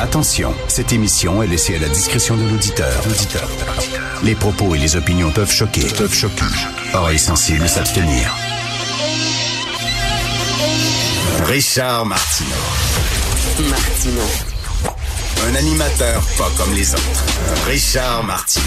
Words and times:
Attention, 0.00 0.54
cette 0.66 0.94
émission 0.94 1.42
est 1.42 1.46
laissée 1.46 1.76
à 1.76 1.78
la 1.78 1.88
discrétion 1.88 2.34
de 2.34 2.42
l'auditeur. 2.48 3.02
Les 4.24 4.34
propos 4.34 4.74
et 4.74 4.78
les 4.78 4.96
opinions 4.96 5.30
peuvent 5.30 5.52
choquer. 5.52 5.86
Peuvent 5.98 6.14
choquer. 6.14 6.46
Oreilles 6.94 7.18
sensibles 7.18 7.68
s'abstenir. 7.68 8.34
Richard 11.44 12.06
Martineau. 12.06 12.48
Martineau. 13.68 14.30
Un 15.46 15.54
animateur 15.54 16.22
pas 16.38 16.50
comme 16.56 16.74
les 16.74 16.94
autres. 16.94 17.24
Richard 17.66 18.24
Martineau. 18.24 18.64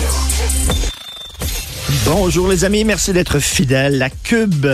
Bonjour 2.06 2.48
les 2.48 2.64
amis, 2.64 2.84
merci 2.84 3.12
d'être 3.12 3.40
fidèles. 3.40 3.98
La 3.98 4.12
Cube 4.12 4.68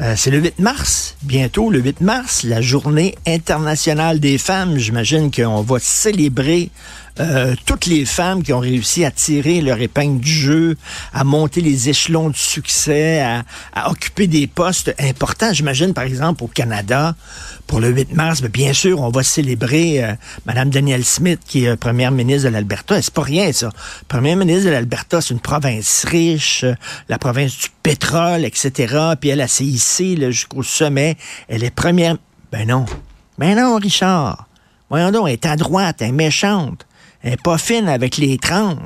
euh, 0.00 0.14
c'est 0.16 0.30
le 0.30 0.38
8 0.38 0.60
mars, 0.60 1.16
bientôt 1.22 1.70
le 1.70 1.80
8 1.80 2.00
mars, 2.02 2.44
la 2.44 2.60
journée 2.60 3.16
internationale 3.26 4.20
des 4.20 4.38
femmes. 4.38 4.78
J'imagine 4.78 5.32
qu'on 5.32 5.62
va 5.62 5.78
célébrer 5.80 6.70
euh, 7.20 7.54
toutes 7.66 7.86
les 7.86 8.04
femmes 8.04 8.42
qui 8.42 8.52
ont 8.52 8.60
réussi 8.60 9.04
à 9.04 9.10
tirer 9.10 9.60
leur 9.60 9.80
épingle 9.80 10.20
du 10.20 10.30
jeu, 10.30 10.76
à 11.12 11.24
monter 11.24 11.60
les 11.60 11.88
échelons 11.88 12.30
du 12.30 12.38
succès, 12.38 13.20
à, 13.74 13.90
occuper 13.90 14.26
des 14.26 14.46
postes 14.46 14.94
importants. 14.98 15.52
J'imagine, 15.52 15.94
par 15.94 16.04
exemple, 16.04 16.44
au 16.44 16.46
Canada, 16.46 17.14
pour 17.66 17.80
le 17.80 17.88
8 17.88 18.14
mars, 18.14 18.40
ben, 18.40 18.50
bien 18.50 18.72
sûr, 18.72 19.00
on 19.00 19.10
va 19.10 19.22
célébrer 19.22 20.04
euh, 20.04 20.12
Madame 20.46 20.70
Danielle 20.70 21.04
Smith, 21.04 21.40
qui 21.44 21.64
est 21.64 21.76
première 21.76 22.12
ministre 22.12 22.48
de 22.48 22.52
l'Alberta. 22.52 23.00
C'est 23.02 23.12
pas 23.12 23.22
rien, 23.22 23.52
ça. 23.52 23.70
Première 24.06 24.36
ministre 24.36 24.66
de 24.66 24.70
l'Alberta, 24.70 25.20
c'est 25.20 25.34
une 25.34 25.40
province 25.40 26.04
riche, 26.04 26.64
la 27.08 27.18
province 27.18 27.58
du 27.58 27.68
pétrole, 27.82 28.44
etc. 28.44 28.94
Puis 29.20 29.30
elle 29.30 29.40
a 29.40 29.48
s'est 29.48 29.64
hissée 29.64 30.16
jusqu'au 30.30 30.62
sommet. 30.62 31.16
Elle 31.48 31.64
est 31.64 31.70
première... 31.70 32.16
Ben 32.52 32.66
non. 32.66 32.86
Ben 33.38 33.56
non, 33.56 33.76
Richard. 33.76 34.46
Voyons 34.90 35.10
donc, 35.10 35.28
elle 35.28 35.34
est 35.34 35.46
à 35.46 35.56
droite, 35.56 35.96
elle 36.00 36.08
est 36.08 36.12
méchante. 36.12 36.86
Elle 37.22 37.30
n'est 37.30 37.36
pas 37.36 37.58
fine 37.58 37.88
avec 37.88 38.16
les 38.16 38.38
trans. 38.38 38.76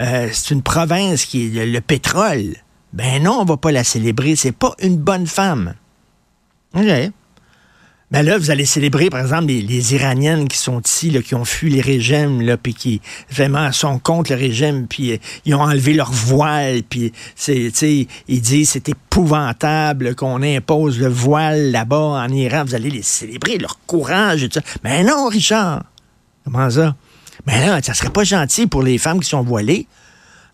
Euh, 0.00 0.28
c'est 0.32 0.54
une 0.54 0.62
province 0.62 1.24
qui 1.24 1.58
est 1.58 1.66
le, 1.66 1.80
pétrole. 1.80 2.54
Ben 2.92 3.22
non, 3.22 3.40
on 3.40 3.44
va 3.44 3.56
pas 3.56 3.72
la 3.72 3.84
célébrer. 3.84 4.36
C'est 4.36 4.52
pas 4.52 4.74
une 4.80 4.96
bonne 4.96 5.26
femme. 5.26 5.74
OK. 6.74 7.10
Ben 8.10 8.22
là, 8.22 8.38
vous 8.38 8.50
allez 8.50 8.64
célébrer, 8.64 9.10
par 9.10 9.20
exemple, 9.20 9.48
les, 9.48 9.94
Iraniennes 9.94 10.48
qui 10.48 10.56
sont 10.56 10.80
ici, 10.80 11.10
qui 11.22 11.34
ont 11.34 11.44
fui 11.44 11.68
les 11.68 11.82
régimes, 11.82 12.56
puis 12.56 12.72
qui 12.72 13.02
vraiment 13.30 13.70
sont 13.70 13.98
contre 13.98 14.32
le 14.32 14.38
régime, 14.38 14.86
puis 14.86 15.12
euh, 15.12 15.18
ils 15.44 15.54
ont 15.54 15.60
enlevé 15.60 15.92
leur 15.92 16.10
voile, 16.10 16.82
puis 16.88 17.12
ils 17.48 18.40
disent 18.40 18.70
c'est 18.70 18.88
épouvantable 18.88 20.14
qu'on 20.14 20.42
impose 20.42 20.98
le 20.98 21.08
voile 21.08 21.70
là-bas 21.70 21.98
en 21.98 22.28
Iran. 22.28 22.64
Vous 22.64 22.74
allez 22.74 22.88
les 22.88 23.02
célébrer, 23.02 23.58
leur 23.58 23.78
courage 23.86 24.42
et 24.42 24.48
tout 24.48 24.58
ça. 24.58 24.78
Ben 24.82 25.06
non, 25.06 25.28
Richard. 25.28 25.84
Comment 26.44 26.70
ça? 26.70 26.96
Mais 27.46 27.64
là, 27.66 27.80
ça 27.82 27.94
serait 27.94 28.10
pas 28.10 28.24
gentil 28.24 28.66
pour 28.66 28.82
les 28.82 28.98
femmes 28.98 29.20
qui 29.20 29.28
sont 29.28 29.42
voilées. 29.42 29.86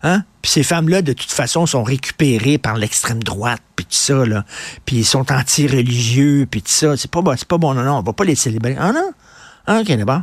Hein? 0.03 0.23
Puis 0.41 0.51
ces 0.51 0.63
femmes-là, 0.63 1.01
de 1.01 1.13
toute 1.13 1.31
façon, 1.31 1.65
sont 1.65 1.83
récupérées 1.83 2.57
par 2.57 2.75
l'extrême 2.77 3.23
droite, 3.23 3.61
puis 3.75 3.85
tout 3.85 3.95
ça, 3.95 4.25
là. 4.25 4.45
Puis 4.85 4.97
ils 4.97 5.05
sont 5.05 5.31
anti-religieux, 5.31 6.47
puis 6.49 6.61
tout 6.61 6.71
ça. 6.71 6.95
C'est 6.95 7.09
pas, 7.09 7.21
bon, 7.21 7.35
pas 7.47 7.57
bon, 7.57 7.73
non, 7.73 7.83
non, 7.83 7.97
on 7.97 8.01
va 8.01 8.13
pas 8.13 8.23
les 8.23 8.35
célébrer. 8.35 8.75
Ah 8.79 8.91
non? 8.91 9.11
Ah, 9.65 9.79
OK, 9.79 9.87
d'abord. 9.87 10.21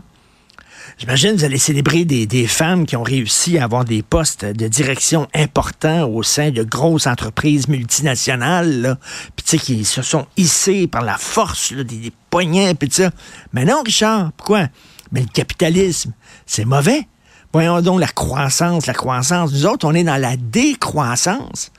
J'imagine 0.98 1.32
que 1.32 1.38
vous 1.38 1.44
allez 1.44 1.58
célébrer 1.58 2.04
des, 2.04 2.26
des, 2.26 2.46
femmes 2.46 2.86
qui 2.86 2.96
ont 2.96 3.02
réussi 3.02 3.58
à 3.58 3.64
avoir 3.64 3.84
des 3.84 4.02
postes 4.02 4.44
de 4.44 4.68
direction 4.68 5.26
importants 5.34 6.08
au 6.08 6.22
sein 6.22 6.50
de 6.50 6.62
grosses 6.62 7.06
entreprises 7.06 7.66
multinationales, 7.66 8.98
puis 9.34 9.44
tu 9.44 9.58
sais, 9.58 9.64
qui 9.64 9.84
se 9.84 10.02
sont 10.02 10.26
hissées 10.36 10.86
par 10.86 11.02
la 11.02 11.16
force 11.16 11.72
des, 11.72 11.82
des 11.82 12.12
poignets, 12.30 12.74
puis 12.74 12.88
tout 12.88 13.02
ça. 13.02 13.10
Mais 13.52 13.64
non, 13.64 13.82
Richard, 13.84 14.32
pourquoi? 14.36 14.68
Mais 15.12 15.20
le 15.20 15.28
capitalisme, 15.28 16.12
c'est 16.46 16.64
mauvais. 16.64 17.06
Voyons 17.52 17.82
donc 17.82 18.00
la 18.00 18.08
croissance, 18.08 18.86
la 18.86 18.94
croissance. 18.94 19.52
Nous 19.52 19.66
autres, 19.66 19.86
on 19.86 19.94
est 19.94 20.04
dans 20.04 20.20
la 20.20 20.36
décroissance. 20.36 21.70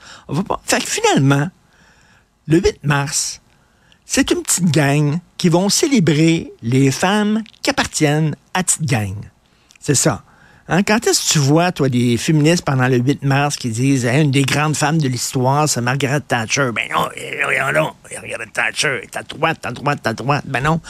Fait 0.64 0.80
que 0.80 0.88
finalement, 0.88 1.48
le 2.46 2.58
8 2.58 2.84
mars, 2.84 3.40
c'est 4.06 4.30
une 4.30 4.42
petite 4.42 4.70
gang 4.70 5.18
qui 5.36 5.48
vont 5.48 5.68
célébrer 5.68 6.52
les 6.62 6.90
femmes 6.90 7.42
qui 7.62 7.70
appartiennent 7.70 8.36
à 8.54 8.62
petite 8.62 8.86
gang. 8.86 9.16
C'est 9.80 9.96
ça. 9.96 10.22
Hein, 10.66 10.82
quand 10.82 11.06
est-ce 11.06 11.28
que 11.28 11.32
tu 11.34 11.38
vois, 11.40 11.72
toi, 11.72 11.90
des 11.90 12.16
féministes 12.16 12.64
pendant 12.64 12.88
le 12.88 12.96
8 12.96 13.22
mars 13.22 13.56
qui 13.56 13.68
disent 13.68 14.06
une 14.06 14.30
des 14.30 14.44
grandes 14.44 14.76
femmes 14.76 14.96
de 14.96 15.08
l'histoire, 15.08 15.68
c'est 15.68 15.82
Margaret 15.82 16.20
Thatcher? 16.20 16.70
Ben 16.74 16.88
non, 16.90 17.08
regardons, 17.46 17.92
Margaret 18.10 18.46
Thatcher 18.50 19.00
est 19.02 19.14
à 19.14 19.22
droite, 19.22 19.58
à 19.64 19.72
droite, 19.72 20.06
à 20.06 20.14
droite. 20.14 20.44
Ben 20.46 20.62
non. 20.62 20.80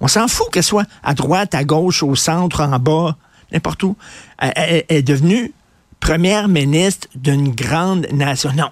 On 0.00 0.08
s'en 0.08 0.26
fout 0.26 0.48
qu'elle 0.52 0.64
soit 0.64 0.86
à 1.04 1.14
droite, 1.14 1.54
à 1.54 1.62
gauche, 1.62 2.02
au 2.02 2.16
centre, 2.16 2.60
en 2.60 2.76
bas, 2.80 3.16
n'importe 3.52 3.84
où. 3.84 3.96
Elle, 4.38 4.84
est 4.88 5.02
devenue 5.02 5.52
première 6.00 6.48
ministre 6.48 7.06
d'une 7.14 7.54
grande 7.54 8.08
nation. 8.12 8.50
Non. 8.56 8.70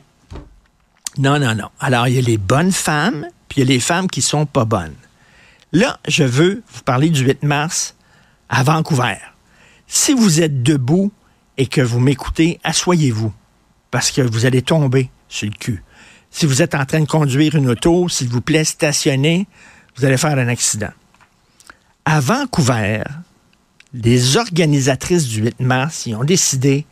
Non, 1.19 1.38
non, 1.38 1.54
non. 1.54 1.69
Alors, 1.78 2.08
il 2.08 2.14
y 2.14 2.19
a 2.19 2.22
les 2.22 2.38
bonnes 2.38 2.72
femmes, 2.72 3.28
puis 3.48 3.60
il 3.60 3.69
y 3.69 3.70
a 3.70 3.75
les 3.75 3.80
femmes 3.80 4.08
qui 4.08 4.22
sont 4.22 4.44
pas 4.44 4.64
bonnes. 4.64 4.94
Là, 5.72 5.98
je 6.08 6.25
veux 6.25 6.62
vous 6.72 6.82
parler 6.82 7.10
du 7.10 7.22
8 7.22 7.44
mars 7.44 7.94
à 8.48 8.64
Vancouver. 8.64 9.19
Si 9.88 10.12
vous 10.12 10.43
êtes 10.43 10.62
debout 10.62 11.10
et 11.56 11.66
que 11.66 11.81
vous 11.81 11.99
m'écoutez, 11.99 12.60
asseyez-vous, 12.62 13.32
parce 13.91 14.10
que 14.10 14.21
vous 14.21 14.44
allez 14.44 14.60
tomber 14.60 15.10
sur 15.28 15.49
le 15.49 15.54
cul. 15.54 15.82
Si 16.31 16.44
vous 16.44 16.60
êtes 16.60 16.75
en 16.75 16.84
train 16.84 17.00
de 17.00 17.06
conduire 17.06 17.54
une 17.54 17.71
auto, 17.71 18.09
s'il 18.09 18.28
vous 18.28 18.43
plaît, 18.43 18.65
stationnez, 18.65 19.47
vous 19.97 20.04
allez 20.04 20.19
faire 20.19 20.38
un 20.38 20.49
accident. 20.49 20.93
À 22.04 22.21
Vancouver, 22.21 23.03
les 23.94 24.37
organisatrices 24.37 25.26
du 25.26 25.43
8 25.43 25.60
mars 25.60 26.06
y 26.06 26.15
ont 26.15 26.25
décidé 26.25 26.84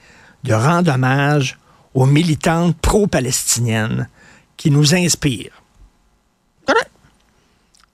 de 0.45 0.55
rendre 0.55 0.93
hommage 0.93 1.59
aux 1.93 2.07
militantes 2.07 2.77
pro-palestiniennes 2.81 4.09
qui 4.57 4.71
nous 4.71 4.95
inspirent. 4.95 5.63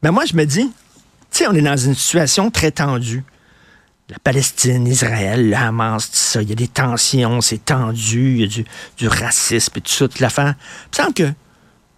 Mais 0.02 0.10
moi, 0.10 0.24
je 0.24 0.34
me 0.34 0.44
dis, 0.44 0.70
tu 1.30 1.46
on 1.46 1.54
est 1.54 1.62
dans 1.62 1.76
une 1.76 1.94
situation 1.94 2.50
très 2.50 2.70
tendue 2.70 3.24
la 4.08 4.18
Palestine, 4.18 4.86
Israël, 4.86 5.50
le 5.50 5.56
Hamas, 5.56 6.10
tout 6.10 6.16
ça. 6.16 6.42
Il 6.42 6.48
y 6.48 6.52
a 6.52 6.56
des 6.56 6.68
tensions, 6.68 7.40
c'est 7.40 7.64
tendu, 7.64 8.34
il 8.34 8.40
y 8.40 8.44
a 8.44 8.64
du, 8.96 9.08
racisme 9.08 9.72
et 9.76 9.80
tout 9.80 9.92
ça, 9.92 10.08
toute 10.08 10.20
l'affaire. 10.20 10.54
Il 10.56 11.00
me 11.00 11.04
semble 11.04 11.14
que 11.14 11.32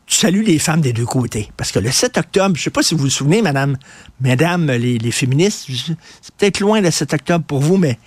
tu 0.06 0.16
salues 0.16 0.42
les 0.42 0.58
femmes 0.58 0.80
des 0.80 0.92
deux 0.92 1.06
côtés. 1.06 1.50
Parce 1.56 1.72
que 1.72 1.78
le 1.78 1.90
7 1.90 2.18
octobre, 2.18 2.54
je 2.56 2.60
ne 2.60 2.64
sais 2.64 2.70
pas 2.70 2.82
si 2.82 2.94
vous 2.94 3.02
vous 3.02 3.10
souvenez, 3.10 3.42
madame, 3.42 3.76
mesdames, 4.20 4.70
les, 4.70 4.98
les 4.98 5.10
féministes, 5.10 5.68
c'est 6.20 6.34
peut-être 6.36 6.60
loin 6.60 6.80
le 6.80 6.90
7 6.90 7.14
octobre 7.14 7.44
pour 7.44 7.60
vous, 7.60 7.78
mais 7.78 7.98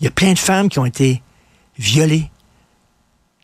il 0.00 0.04
y 0.04 0.08
a 0.08 0.10
plein 0.10 0.32
de 0.32 0.38
femmes 0.38 0.68
qui 0.68 0.78
ont 0.78 0.86
été 0.86 1.22
violées 1.78 2.30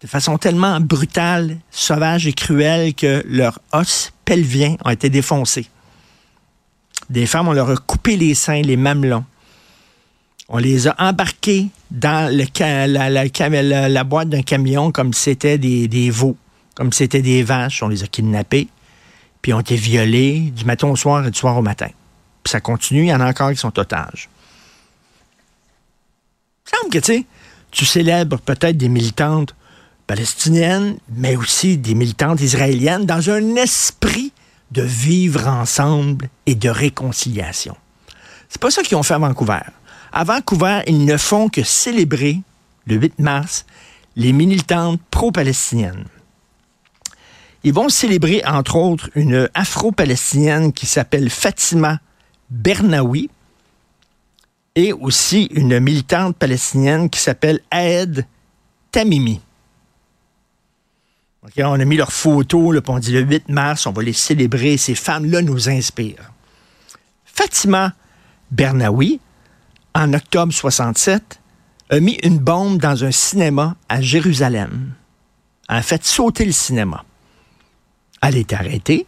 de 0.05 0.07
façon 0.07 0.37
tellement 0.37 0.81
brutale, 0.81 1.57
sauvage 1.71 2.27
et 2.27 2.35
cruelle 2.35 2.95
que 2.95 3.25
leurs 3.27 3.59
os 3.73 4.13
pelviens 4.27 4.77
ont 4.85 4.91
été 4.91 5.09
défoncés. 5.09 5.67
Des 7.09 7.25
femmes, 7.25 7.49
on 7.49 7.55
leur 7.55 7.71
a 7.71 7.77
coupé 7.77 8.19
les 8.19 8.35
seins, 8.35 8.61
les 8.61 8.77
mamelons. 8.77 9.25
On 10.49 10.59
les 10.59 10.89
a 10.89 10.95
embarqués 10.99 11.69
dans 11.91 12.31
la, 12.31 14.05
boîte 14.05 14.29
d'un 14.29 14.43
camion 14.43 14.93
comme 14.93 15.13
si 15.15 15.23
c'était 15.23 15.59
des, 15.59 16.11
veaux, 16.11 16.37
comme 16.75 16.93
si 16.93 16.99
c'était 16.99 17.23
des 17.23 17.43
vaches. 17.43 17.83
On 17.83 17.89
les 17.89 18.03
a 18.03 18.07
kidnappés, 18.07 18.69
puis 19.41 19.55
ont 19.55 19.61
été 19.61 19.77
violés 19.77 20.53
du 20.55 20.65
matin 20.65 20.89
au 20.89 20.97
soir 20.97 21.27
et 21.27 21.31
du 21.31 21.39
soir 21.39 21.57
au 21.57 21.63
matin. 21.63 21.89
Puis 22.43 22.51
ça 22.51 22.61
continue, 22.61 23.05
il 23.05 23.09
y 23.09 23.15
en 23.15 23.21
a 23.21 23.29
encore 23.29 23.51
qui 23.51 23.57
sont 23.57 23.79
otages. 23.79 24.29
Il 26.67 26.77
semble 26.77 26.91
que, 26.91 27.25
tu 27.71 27.87
célèbres 27.87 28.39
peut-être 28.39 28.77
des 28.77 28.89
militantes 28.89 29.55
palestiniennes, 30.07 30.99
mais 31.09 31.37
aussi 31.37 31.79
des 31.79 31.95
militantes 31.95 32.41
israéliennes 32.41 33.07
dans 33.07 33.31
un 33.31 33.57
esprit 33.57 34.33
de 34.71 34.83
vivre 34.83 35.49
ensemble 35.49 36.29
et 36.47 36.55
de 36.55 36.69
réconciliation. 36.69 37.77
C'est 38.49 38.61
pas 38.61 38.71
ça 38.71 38.83
qu'ils 38.83 38.97
ont 38.97 39.03
fait 39.03 39.15
à 39.15 39.19
Vancouver. 39.19 39.63
À 40.17 40.23
Vancouver, 40.23 40.83
ils 40.87 41.05
ne 41.05 41.17
font 41.17 41.49
que 41.49 41.65
célébrer, 41.65 42.41
le 42.87 42.95
8 42.95 43.19
mars, 43.19 43.67
les 44.15 44.33
militantes 44.33 45.01
pro-palestiniennes. 45.11 46.05
Ils 47.65 47.73
vont 47.73 47.89
célébrer, 47.89 48.41
entre 48.47 48.77
autres, 48.77 49.11
une 49.17 49.49
afro-palestinienne 49.55 50.73
qui 50.73 50.87
s'appelle 50.87 51.31
Fatima 51.31 51.99
Bernaoui 52.49 53.29
et 54.77 54.93
aussi 54.93 55.47
une 55.47 55.81
militante 55.81 56.37
palestinienne 56.37 57.11
qui 57.11 57.19
s'appelle 57.19 57.59
Aed 57.73 58.25
Tamimi. 58.93 59.41
On 61.59 61.81
a 61.81 61.85
mis 61.85 61.97
leurs 61.97 62.13
photos, 62.13 62.73
là, 62.73 62.81
on 62.87 63.01
dit 63.01 63.11
le 63.11 63.23
8 63.23 63.49
mars, 63.49 63.85
on 63.85 63.91
va 63.91 64.05
les 64.05 64.13
célébrer. 64.13 64.77
Ces 64.77 64.95
femmes-là 64.95 65.43
nous 65.43 65.69
inspirent. 65.69 66.31
Fatima 67.25 67.95
Bernaoui, 68.53 69.19
en 69.95 70.13
octobre 70.13 70.53
67, 70.53 71.41
a 71.91 72.01
mis 72.01 72.19
une 72.23 72.39
bombe 72.39 72.79
dans 72.79 73.05
un 73.05 73.11
cinéma 73.11 73.77
à 73.89 74.01
Jérusalem. 74.01 74.95
Elle 75.69 75.77
a 75.77 75.83
fait 75.83 76.05
sauter 76.05 76.45
le 76.45 76.53
cinéma. 76.53 77.05
Elle 78.23 78.37
est 78.37 78.53
arrêtée 78.53 79.07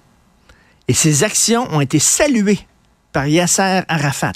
et 0.88 0.94
ses 0.94 1.24
actions 1.24 1.66
ont 1.72 1.80
été 1.80 1.98
saluées 1.98 2.60
par 3.12 3.26
Yasser 3.26 3.82
Arafat. 3.88 4.32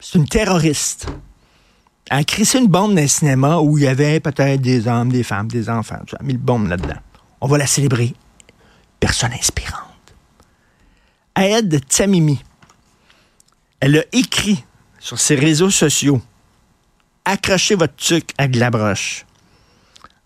C'est 0.00 0.18
une 0.18 0.28
terroriste. 0.28 1.06
Elle 2.10 2.18
a 2.18 2.24
crissé 2.24 2.58
une 2.58 2.66
bombe 2.66 2.94
dans 2.94 3.02
un 3.02 3.06
cinéma 3.06 3.58
où 3.58 3.78
il 3.78 3.84
y 3.84 3.86
avait 3.86 4.20
peut-être 4.20 4.60
des 4.60 4.88
hommes, 4.88 5.12
des 5.12 5.22
femmes, 5.22 5.48
des 5.48 5.70
enfants. 5.70 6.00
Elle 6.08 6.16
a 6.18 6.22
mis 6.22 6.32
le 6.32 6.38
bombe 6.38 6.68
là-dedans. 6.68 6.98
On 7.40 7.46
va 7.46 7.58
la 7.58 7.66
célébrer. 7.66 8.14
Personne 8.98 9.32
inspirante. 9.32 9.84
Aed 11.36 11.86
Tamimi. 11.86 12.42
Elle 13.78 13.98
a 13.98 14.02
écrit 14.12 14.64
sur 15.00 15.18
ses 15.18 15.34
réseaux 15.34 15.70
sociaux 15.70 16.22
Accrochez 17.24 17.74
votre 17.74 17.96
tuque 17.96 18.32
à 18.38 18.48
de 18.48 18.58
la 18.58 18.70
broche. 18.70 19.26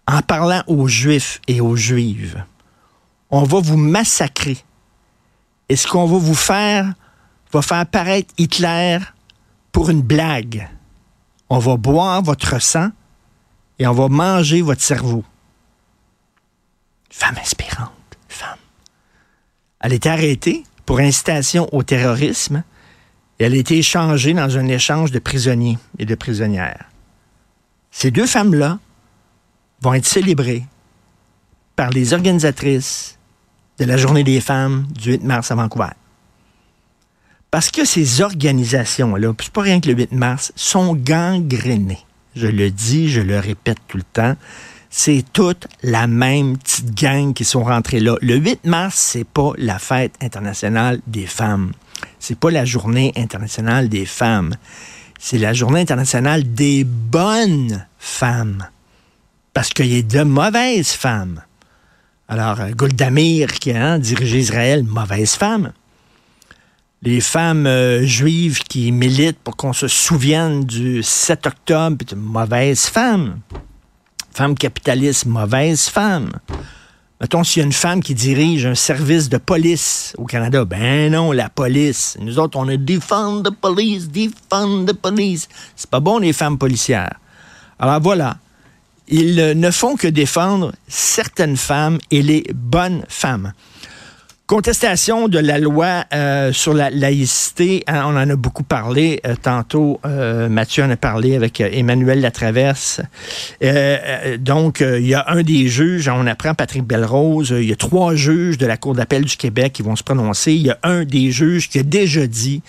En 0.06 0.22
parlant 0.22 0.62
aux 0.66 0.86
Juifs 0.86 1.40
et 1.48 1.60
aux 1.60 1.76
Juives, 1.76 2.44
on 3.30 3.42
va 3.42 3.60
vous 3.60 3.76
massacrer. 3.76 4.58
Et 5.68 5.76
ce 5.76 5.88
qu'on 5.88 6.06
va 6.06 6.18
vous 6.18 6.34
faire 6.34 6.92
va 7.52 7.62
faire 7.62 7.86
paraître 7.86 8.32
Hitler 8.38 8.98
pour 9.72 9.90
une 9.90 10.02
blague. 10.02 10.68
On 11.48 11.58
va 11.58 11.76
boire 11.76 12.22
votre 12.22 12.60
sang 12.60 12.90
et 13.78 13.86
on 13.86 13.92
va 13.92 14.08
manger 14.08 14.62
votre 14.62 14.82
cerveau. 14.82 15.24
Femme 17.10 17.36
inspirante, 17.40 17.90
femme. 18.28 18.58
Elle 19.80 19.94
est 19.94 20.06
arrêtée 20.06 20.64
pour 20.86 21.00
incitation 21.00 21.68
au 21.72 21.82
terrorisme 21.82 22.62
elle 23.38 23.54
a 23.54 23.56
été 23.56 23.78
échangée 23.78 24.32
dans 24.32 24.56
un 24.56 24.68
échange 24.68 25.10
de 25.10 25.18
prisonniers 25.18 25.78
et 25.98 26.06
de 26.06 26.14
prisonnières. 26.14 26.84
Ces 27.90 28.10
deux 28.10 28.26
femmes-là 28.26 28.78
vont 29.80 29.94
être 29.94 30.06
célébrées 30.06 30.64
par 31.76 31.90
les 31.90 32.12
organisatrices 32.12 33.18
de 33.78 33.84
la 33.84 33.96
Journée 33.96 34.24
des 34.24 34.40
femmes 34.40 34.86
du 34.92 35.12
8 35.12 35.24
mars 35.24 35.50
à 35.50 35.54
Vancouver. 35.56 35.90
Parce 37.50 37.70
que 37.70 37.84
ces 37.84 38.20
organisations-là, 38.20 39.32
c'est 39.40 39.52
pas 39.52 39.62
rien 39.62 39.80
que 39.80 39.88
le 39.88 39.94
8 39.94 40.12
mars, 40.12 40.52
sont 40.56 40.94
gangrénées. 40.94 42.04
Je 42.34 42.48
le 42.48 42.70
dis, 42.70 43.08
je 43.08 43.20
le 43.20 43.38
répète 43.38 43.78
tout 43.86 43.96
le 43.96 44.02
temps. 44.02 44.36
C'est 44.90 45.24
toute 45.32 45.66
la 45.82 46.06
même 46.06 46.58
petite 46.58 46.94
gang 46.94 47.32
qui 47.32 47.44
sont 47.44 47.64
rentrées 47.64 48.00
là. 48.00 48.16
Le 48.22 48.36
8 48.36 48.64
mars, 48.64 48.96
c'est 48.96 49.26
pas 49.26 49.52
la 49.56 49.78
fête 49.78 50.14
internationale 50.20 51.00
des 51.06 51.26
femmes. 51.26 51.72
C'est 52.26 52.38
pas 52.38 52.50
la 52.50 52.64
journée 52.64 53.12
internationale 53.16 53.90
des 53.90 54.06
femmes. 54.06 54.54
C'est 55.20 55.36
la 55.36 55.52
journée 55.52 55.80
internationale 55.80 56.54
des 56.54 56.82
bonnes 56.82 57.86
femmes. 57.98 58.66
Parce 59.52 59.68
qu'il 59.68 59.94
y 59.94 59.98
a 59.98 60.00
de 60.02 60.22
mauvaises 60.22 60.92
femmes. 60.92 61.42
Alors, 62.26 62.62
euh, 62.62 62.70
Golda 62.70 63.10
Meir, 63.10 63.48
qui 63.48 63.72
a 63.72 63.92
hein, 63.92 63.98
dirigé 63.98 64.38
Israël, 64.38 64.84
mauvaise 64.84 65.34
femme. 65.34 65.74
Les 67.02 67.20
femmes 67.20 67.66
euh, 67.66 68.06
juives 68.06 68.62
qui 68.62 68.90
militent 68.90 69.40
pour 69.40 69.58
qu'on 69.58 69.74
se 69.74 69.86
souvienne 69.86 70.64
du 70.64 71.02
7 71.02 71.46
octobre, 71.46 72.06
mauvaise 72.16 72.86
femme. 72.86 73.40
Femme 74.32 74.54
capitaliste, 74.54 75.26
mauvaise 75.26 75.88
femme. 75.88 76.30
Mettons, 77.20 77.44
s'il 77.44 77.60
y 77.60 77.62
a 77.62 77.66
une 77.66 77.72
femme 77.72 78.02
qui 78.02 78.14
dirige 78.14 78.66
un 78.66 78.74
service 78.74 79.28
de 79.28 79.38
police 79.38 80.14
au 80.18 80.24
Canada, 80.24 80.64
ben 80.64 81.12
non, 81.12 81.30
la 81.30 81.48
police. 81.48 82.16
Nous 82.20 82.38
autres, 82.38 82.58
on 82.58 82.68
a 82.68 82.76
défend 82.76 83.42
the 83.42 83.50
police, 83.50 84.08
défend 84.08 84.84
the 84.84 84.92
police. 84.92 85.48
C'est 85.76 85.88
pas 85.88 86.00
bon, 86.00 86.18
les 86.18 86.32
femmes 86.32 86.58
policières. 86.58 87.14
Alors 87.78 88.00
voilà, 88.00 88.38
ils 89.06 89.36
ne 89.36 89.70
font 89.70 89.96
que 89.96 90.08
défendre 90.08 90.72
certaines 90.88 91.56
femmes 91.56 91.98
et 92.10 92.20
les 92.20 92.44
bonnes 92.52 93.04
femmes. 93.08 93.52
Contestation 94.46 95.28
de 95.28 95.38
la 95.38 95.58
loi 95.58 96.04
euh, 96.12 96.52
sur 96.52 96.74
la 96.74 96.90
laïcité, 96.90 97.82
hein, 97.86 98.02
on 98.04 98.10
en 98.10 98.28
a 98.28 98.36
beaucoup 98.36 98.62
parlé 98.62 99.18
euh, 99.26 99.36
tantôt. 99.40 100.00
Euh, 100.04 100.50
Mathieu 100.50 100.84
en 100.84 100.90
a 100.90 100.98
parlé 100.98 101.34
avec 101.34 101.62
Emmanuel 101.62 102.20
Latraverse. 102.20 103.00
donc, 104.40 104.80
il 104.80 105.06
y 105.06 105.14
a 105.14 105.24
un 105.28 105.42
des 105.42 105.68
juges, 105.68 106.10
on 106.10 106.26
apprend 106.26 106.52
Patrick 106.52 106.84
Belrose, 106.84 107.54
il 107.58 107.64
y 107.64 107.72
a 107.72 107.76
trois 107.76 108.14
juges 108.16 108.58
de 108.58 108.66
la 108.66 108.76
Cour 108.76 108.94
d'appel 108.94 109.24
du 109.24 109.34
Québec 109.38 109.72
qui 109.72 109.82
vont 109.82 109.96
se 109.96 110.02
prononcer. 110.02 110.52
Il 110.52 110.66
y 110.66 110.70
a 110.70 110.78
un 110.82 111.04
des 111.04 111.30
juges 111.30 111.70
qui 111.70 111.78
a 111.78 111.82
déjà 111.82 112.26
dit 112.26 112.60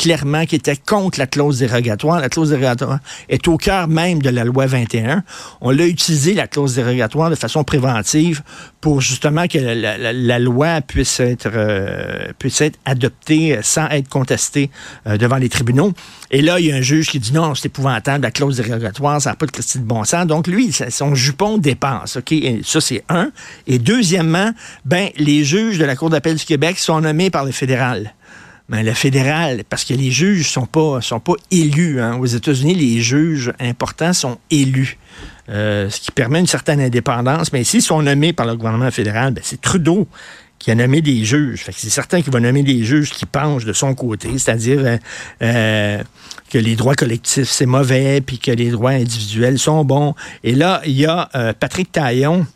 clairement 0.00 0.46
qu'il 0.46 0.58
était 0.58 0.74
contre 0.74 1.20
la 1.20 1.28
clause 1.28 1.60
dérogatoire. 1.60 2.18
La 2.18 2.28
clause 2.28 2.50
dérogatoire 2.50 2.98
est 3.28 3.46
au 3.46 3.56
cœur 3.56 3.86
même 3.86 4.20
de 4.20 4.30
la 4.30 4.42
loi 4.42 4.66
21. 4.66 5.22
On 5.60 5.70
l'a 5.70 5.86
utilisé, 5.86 6.34
la 6.34 6.48
clause 6.48 6.74
dérogatoire, 6.74 7.30
de 7.30 7.36
façon 7.36 7.62
préventive 7.62 8.42
pour 8.80 9.00
justement 9.00 9.46
que 9.46 9.58
la, 9.58 10.38
loi 10.38 10.80
puisse 10.80 11.20
être, 11.20 11.50
euh, 11.52 12.32
puisse 12.38 12.60
être 12.62 12.78
adopté 12.84 13.58
sans 13.62 13.88
être 13.88 14.08
contesté 14.08 14.70
euh, 15.06 15.18
devant 15.18 15.36
les 15.36 15.48
tribunaux. 15.48 15.92
Et 16.30 16.40
là, 16.40 16.58
il 16.60 16.66
y 16.66 16.72
a 16.72 16.76
un 16.76 16.80
juge 16.80 17.08
qui 17.08 17.18
dit 17.18 17.32
non, 17.32 17.54
c'est 17.54 17.66
épouvantable, 17.66 18.22
la 18.22 18.30
clause 18.30 18.56
dérogatoire, 18.56 19.20
ça 19.20 19.30
n'a 19.30 19.36
pas 19.36 19.46
de 19.46 19.50
Christie 19.50 19.78
de 19.78 19.84
bon 19.84 20.04
sens. 20.04 20.26
Donc, 20.26 20.46
lui, 20.46 20.72
son 20.72 21.14
jupon 21.14 21.58
dépense. 21.58 22.16
OK? 22.16 22.34
Ça, 22.64 22.80
c'est 22.80 23.04
un. 23.08 23.30
Et 23.66 23.78
deuxièmement, 23.78 24.52
ben, 24.84 25.10
les 25.16 25.44
juges 25.44 25.78
de 25.78 25.84
la 25.84 25.96
Cour 25.96 26.10
d'appel 26.10 26.36
du 26.36 26.44
Québec 26.44 26.78
sont 26.78 27.00
nommés 27.00 27.30
par 27.30 27.44
le 27.44 27.52
fédéral. 27.52 28.14
Ben, 28.70 28.86
le 28.86 28.94
fédéral, 28.94 29.64
parce 29.68 29.84
que 29.84 29.94
les 29.94 30.12
juges 30.12 30.48
sont 30.48 30.64
pas 30.64 31.00
sont 31.00 31.18
pas 31.18 31.32
élus. 31.50 32.00
Hein. 32.00 32.18
Aux 32.18 32.26
États-Unis, 32.26 32.76
les 32.76 33.00
juges 33.00 33.52
importants 33.58 34.12
sont 34.12 34.38
élus, 34.48 34.96
euh, 35.48 35.90
ce 35.90 36.00
qui 36.00 36.12
permet 36.12 36.38
une 36.38 36.46
certaine 36.46 36.80
indépendance. 36.80 37.52
Mais 37.52 37.64
s'ils 37.64 37.82
sont 37.82 38.00
nommés 38.00 38.32
par 38.32 38.46
le 38.46 38.54
gouvernement 38.54 38.92
fédéral, 38.92 39.34
ben, 39.34 39.40
c'est 39.42 39.60
Trudeau 39.60 40.06
qui 40.60 40.70
a 40.70 40.76
nommé 40.76 41.00
des 41.00 41.24
juges. 41.24 41.64
c'est 41.72 41.90
certain 41.90 42.22
qu'il 42.22 42.32
va 42.32 42.38
nommer 42.38 42.62
des 42.62 42.84
juges 42.84 43.10
qui 43.10 43.26
penchent 43.26 43.64
de 43.64 43.72
son 43.72 43.92
côté, 43.96 44.28
c'est-à-dire 44.38 44.78
euh, 44.84 44.96
euh, 45.42 46.02
que 46.48 46.58
les 46.58 46.76
droits 46.76 46.94
collectifs, 46.94 47.48
c'est 47.48 47.66
mauvais, 47.66 48.20
puis 48.20 48.38
que 48.38 48.52
les 48.52 48.70
droits 48.70 48.92
individuels 48.92 49.58
sont 49.58 49.84
bons. 49.84 50.14
Et 50.44 50.54
là, 50.54 50.80
il 50.86 50.92
y 50.92 51.06
a 51.06 51.28
Patrick 51.58 51.90
Taillon, 51.90 52.46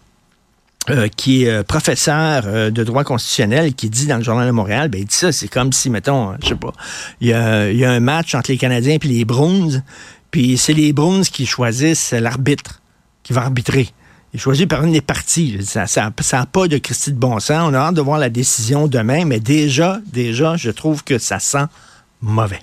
qui 1.17 1.45
est 1.45 1.62
professeur 1.64 2.71
de 2.71 2.85
droit 2.85 3.05
constitutionnel, 3.05 3.75
qui 3.75 3.88
dit 3.88 4.07
dans 4.07 4.19
le 4.19 4.23
Journal 4.23 4.47
de 4.47 4.53
Montréal, 4.53 4.88
ben, 4.88 5.00
il 5.00 5.07
dit 5.07 5.14
ça, 5.14 5.33
c'est 5.33 5.49
comme 5.49 5.73
si, 5.73 5.88
mettons, 5.88 6.35
je 6.43 6.49
sais 6.49 6.55
pas, 6.55 6.73
il 7.21 7.29
y 7.29 7.33
a, 7.33 7.71
y 7.71 7.85
a 7.85 7.91
un 7.91 8.00
match 8.00 8.35
entre 8.35 8.50
les 8.50 8.59
Canadiens 8.59 8.99
et 9.03 9.07
les 9.07 9.25
Bruins, 9.25 9.83
puis 10.31 10.59
c'est 10.59 10.75
les 10.75 10.93
Bruins 10.93 11.23
qui 11.23 11.47
choisissent 11.47 12.12
l'arbitre 12.12 12.83
qui 13.23 13.33
va 13.33 13.43
arbitrer 13.43 13.88
est 14.35 14.38
choisi 14.38 14.67
par 14.67 14.83
une 14.85 14.93
des 14.93 15.00
parties. 15.00 15.59
Ça 15.62 15.87
n'a 15.97 16.47
pas 16.47 16.69
de 16.69 16.79
Christie 16.79 17.12
de 17.12 17.19
bon 17.19 17.38
sens. 17.38 17.71
On 17.71 17.75
a 17.75 17.79
hâte 17.79 17.95
de 17.95 18.00
voir 18.00 18.19
la 18.19 18.29
décision 18.29 18.88
demain, 18.88 19.25
mais 19.25 19.41
déjà, 19.41 20.00
déjà, 20.12 20.57
je 20.57 20.71
trouve 20.71 21.05
que 21.05 21.19
ça 21.19 21.38
sent 21.38 21.64
mauvais. 22.21 22.61